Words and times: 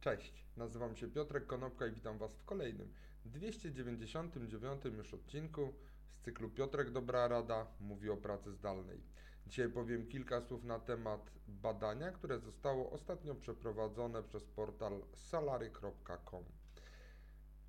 Cześć, 0.00 0.44
nazywam 0.56 0.96
się 0.96 1.08
Piotrek 1.08 1.46
Konopka 1.46 1.86
i 1.86 1.92
witam 1.92 2.18
Was 2.18 2.34
w 2.34 2.44
kolejnym 2.44 2.92
299 3.24 4.84
już 4.84 5.14
odcinku 5.14 5.74
z 6.12 6.20
cyklu 6.20 6.50
Piotrek 6.50 6.90
Dobra 6.90 7.28
Rada 7.28 7.66
mówi 7.80 8.10
o 8.10 8.16
pracy 8.16 8.52
zdalnej. 8.52 9.00
Dzisiaj 9.46 9.68
powiem 9.68 10.06
kilka 10.06 10.40
słów 10.40 10.64
na 10.64 10.78
temat 10.78 11.30
badania, 11.48 12.12
które 12.12 12.38
zostało 12.38 12.90
ostatnio 12.90 13.34
przeprowadzone 13.34 14.22
przez 14.22 14.44
portal 14.44 15.02
salary.com. 15.14 16.44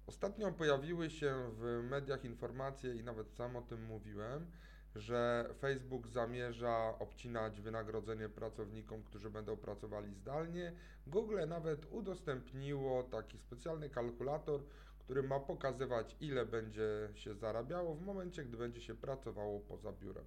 Ostatnio 0.08 0.52
pojawiły 0.52 1.10
się 1.10 1.52
w 1.54 1.84
mediach 1.90 2.26
informacje 2.26 2.96
i 2.96 3.04
nawet 3.04 3.32
sam 3.32 3.56
o 3.56 3.62
tym 3.62 3.86
mówiłem, 3.86 4.52
że 4.96 5.50
Facebook 5.60 6.08
zamierza 6.08 6.94
obcinać 7.00 7.62
wynagrodzenie 7.62 8.30
pracownikom, 8.30 9.04
którzy 9.04 9.30
będą 9.30 9.58
pracowali 9.58 10.14
zdalnie. 10.14 10.74
Google 11.08 11.40
nawet 11.48 11.86
udostępniło 11.92 13.04
taki 13.04 13.38
specjalny 13.38 13.90
kalkulator, 13.90 14.62
który 15.00 15.24
ma 15.24 15.40
pokazywać, 15.40 16.16
ile 16.20 16.46
będzie 16.46 17.10
się 17.14 17.36
zarabiało 17.36 17.96
w 17.96 18.02
momencie, 18.02 18.44
gdy 18.46 18.58
będzie 18.58 18.82
się 18.82 18.96
pracowało 18.96 19.60
poza 19.60 19.92
biurem. 19.92 20.26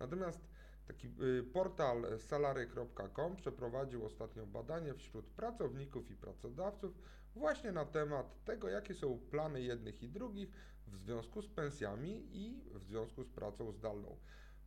Natomiast 0.00 0.40
taki 0.88 1.08
y, 1.08 1.42
portal 1.52 2.18
salary.com 2.18 3.36
przeprowadził 3.36 4.04
ostatnio 4.04 4.46
badanie 4.46 4.94
wśród 4.94 5.26
pracowników 5.26 6.10
i 6.10 6.16
pracodawców 6.16 6.98
właśnie 7.34 7.72
na 7.72 7.84
temat 7.84 8.44
tego, 8.44 8.68
jakie 8.68 8.94
są 8.94 9.18
plany 9.30 9.62
jednych 9.62 10.02
i 10.02 10.08
drugich 10.08 10.50
w 10.86 10.96
związku 10.96 11.42
z 11.42 11.48
pensjami 11.48 12.28
i 12.32 12.62
w 12.74 12.84
związku 12.84 13.24
z 13.24 13.28
pracą 13.28 13.72
zdalną. 13.72 14.16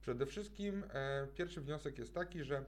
Przede 0.02 0.26
wszystkim 0.26 0.84
e, 0.94 1.28
pierwszy 1.36 1.62
wniosek 1.62 1.98
jest 1.98 2.14
taki, 2.14 2.44
że 2.44 2.66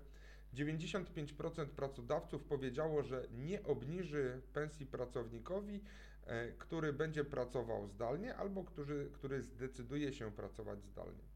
95% 0.53 1.65
pracodawców 1.65 2.43
powiedziało, 2.43 3.03
że 3.03 3.27
nie 3.31 3.63
obniży 3.63 4.41
pensji 4.53 4.85
pracownikowi, 4.85 5.83
e, 6.25 6.51
który 6.51 6.93
będzie 6.93 7.25
pracował 7.25 7.87
zdalnie 7.87 8.35
albo 8.35 8.63
który, 8.63 9.09
który 9.13 9.41
zdecyduje 9.41 10.13
się 10.13 10.31
pracować 10.31 10.83
zdalnie. 10.83 11.32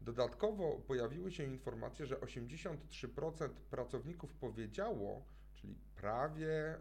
Dodatkowo 0.00 0.82
pojawiły 0.86 1.32
się 1.32 1.44
informacje, 1.44 2.06
że 2.06 2.16
83% 2.16 3.48
pracowników 3.70 4.34
powiedziało, 4.34 5.24
czyli 5.54 5.74
prawie, 5.96 6.50
e, 6.50 6.78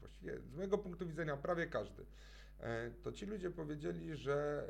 właściwie 0.00 0.40
z 0.40 0.52
mojego 0.52 0.78
punktu 0.78 1.06
widzenia 1.06 1.36
prawie 1.36 1.66
każdy, 1.66 2.06
e, 2.60 2.90
to 2.90 3.12
ci 3.12 3.26
ludzie 3.26 3.50
powiedzieli, 3.50 4.16
że 4.16 4.68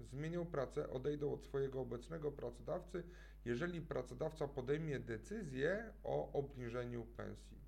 e, 0.00 0.04
zmienią 0.04 0.46
pracę, 0.46 0.90
odejdą 0.90 1.32
od 1.32 1.44
swojego 1.44 1.80
obecnego 1.80 2.32
pracodawcy, 2.32 3.02
jeżeli 3.44 3.80
pracodawca 3.80 4.48
podejmie 4.48 5.00
decyzję 5.00 5.92
o 6.04 6.32
obniżeniu 6.32 7.04
pensji. 7.04 7.58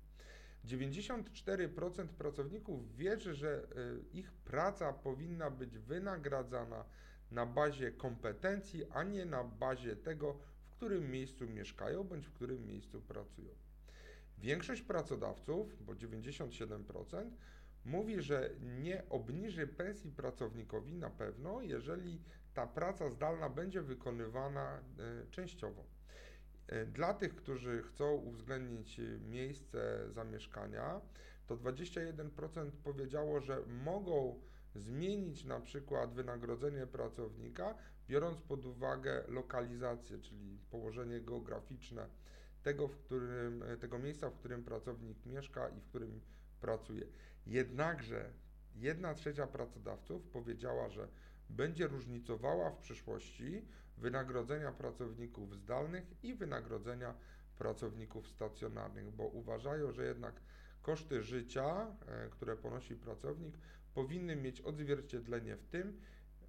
94% 0.65 2.07
pracowników 2.07 2.95
wierzy, 2.95 3.33
że 3.33 3.67
ich 4.13 4.31
praca 4.31 4.93
powinna 4.93 5.51
być 5.51 5.77
wynagradzana 5.77 6.85
na 7.31 7.45
bazie 7.45 7.91
kompetencji, 7.91 8.85
a 8.91 9.03
nie 9.03 9.25
na 9.25 9.43
bazie 9.43 9.95
tego, 9.95 10.33
w 10.63 10.69
którym 10.69 11.11
miejscu 11.11 11.47
mieszkają 11.47 12.03
bądź 12.03 12.25
w 12.25 12.33
którym 12.33 12.67
miejscu 12.67 13.01
pracują. 13.01 13.49
Większość 14.37 14.81
pracodawców, 14.81 15.85
bo 15.85 15.93
97%, 15.93 17.29
mówi, 17.85 18.21
że 18.21 18.49
nie 18.61 19.09
obniży 19.09 19.67
pensji 19.67 20.11
pracownikowi 20.11 20.95
na 20.95 21.09
pewno, 21.09 21.61
jeżeli 21.61 22.21
ta 22.53 22.67
praca 22.67 23.09
zdalna 23.09 23.49
będzie 23.49 23.81
wykonywana 23.81 24.77
e, 24.77 24.81
częściowo. 25.31 25.83
E, 26.67 26.85
dla 26.85 27.13
tych, 27.13 27.35
którzy 27.35 27.83
chcą 27.83 28.13
uwzględnić 28.13 29.01
miejsce 29.29 30.09
zamieszkania, 30.09 31.01
to 31.47 31.57
21% 31.57 32.71
powiedziało, 32.83 33.39
że 33.39 33.65
mogą 33.65 34.41
zmienić 34.75 35.45
na 35.45 35.59
przykład 35.59 36.13
wynagrodzenie 36.13 36.87
pracownika, 36.87 37.75
biorąc 38.07 38.41
pod 38.41 38.65
uwagę 38.65 39.23
lokalizację, 39.27 40.19
czyli 40.19 40.59
położenie 40.71 41.21
geograficzne 41.21 42.07
tego, 42.63 42.87
w 42.87 42.97
którym, 42.97 43.63
tego 43.79 43.99
miejsca, 43.99 44.29
w 44.29 44.35
którym 44.35 44.63
pracownik 44.63 45.25
mieszka 45.25 45.69
i 45.69 45.79
w 45.79 45.85
którym 45.85 46.21
pracuje. 46.61 47.07
Jednakże 47.45 48.33
jedna 48.75 49.13
trzecia 49.13 49.47
pracodawców 49.47 50.27
powiedziała, 50.27 50.89
że 50.89 51.07
będzie 51.49 51.87
różnicowała 51.87 52.69
w 52.69 52.77
przyszłości 52.77 53.65
wynagrodzenia 53.97 54.71
pracowników 54.71 55.55
zdalnych 55.55 56.23
i 56.23 56.33
wynagrodzenia 56.33 57.13
pracowników 57.57 58.27
stacjonarnych, 58.27 59.11
bo 59.11 59.27
uważają, 59.27 59.91
że 59.91 60.05
jednak 60.05 60.41
koszty 60.81 61.23
życia, 61.23 61.87
e, 62.07 62.29
które 62.29 62.55
ponosi 62.55 62.95
pracownik, 62.95 63.57
powinny 63.93 64.35
mieć 64.35 64.61
odzwierciedlenie 64.61 65.55
w 65.57 65.65
tym, 65.65 66.01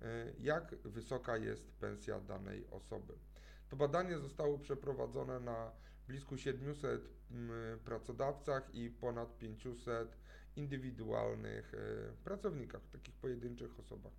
e, 0.03 0.33
jak 0.39 0.75
wysoka 0.85 1.37
jest 1.37 1.73
pensja 1.73 2.21
danej 2.21 2.67
osoby. 2.71 3.15
To 3.69 3.77
badanie 3.77 4.19
zostało 4.19 4.59
przeprowadzone 4.59 5.41
na 5.41 5.73
blisko 6.09 6.37
700 6.37 7.09
pracodawcach 7.85 8.75
i 8.75 8.91
ponad 8.91 9.39
500 9.39 10.17
indywidualnych 10.57 11.75
e, 11.75 11.79
pracownikach, 12.25 12.81
takich 12.93 13.15
pojedynczych 13.15 13.81
osobach. 13.81 14.13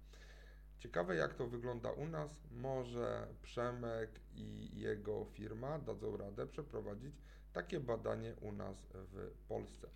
Ciekawe 0.80 1.16
jak 1.16 1.34
to 1.34 1.47
wygląda 1.47 1.91
u 1.91 2.07
nas. 2.07 2.41
Może 2.51 3.28
Przemek 3.41 4.09
i 4.35 4.80
jego 4.80 5.25
firma 5.25 5.80
dadzą 5.80 6.18
radę 6.18 6.47
przeprowadzić 6.47 7.16
takie 7.53 7.80
badanie 7.80 8.36
u 8.41 8.52
nas 8.52 8.88
w 8.94 9.47
Polsce. 9.47 9.88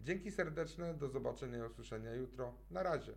Dzięki 0.00 0.30
serdeczne, 0.30 0.94
do 0.94 1.08
zobaczenia 1.08 1.58
i 1.58 1.62
usłyszenia 1.62 2.14
jutro. 2.14 2.54
Na 2.70 2.82
razie. 2.82 3.12